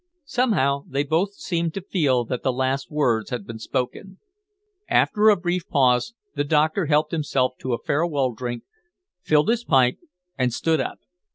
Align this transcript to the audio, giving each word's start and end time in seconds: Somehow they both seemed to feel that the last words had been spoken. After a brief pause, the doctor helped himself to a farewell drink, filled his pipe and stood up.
Somehow 0.25 0.85
they 0.87 1.03
both 1.03 1.33
seemed 1.35 1.75
to 1.75 1.81
feel 1.81 2.25
that 2.25 2.41
the 2.41 2.51
last 2.51 2.89
words 2.89 3.29
had 3.29 3.45
been 3.45 3.59
spoken. 3.59 4.17
After 4.89 5.29
a 5.29 5.35
brief 5.37 5.67
pause, 5.69 6.15
the 6.33 6.43
doctor 6.43 6.87
helped 6.87 7.11
himself 7.11 7.53
to 7.59 7.73
a 7.73 7.83
farewell 7.85 8.33
drink, 8.33 8.63
filled 9.21 9.49
his 9.49 9.63
pipe 9.63 9.99
and 10.39 10.51
stood 10.51 10.79
up. 10.81 11.01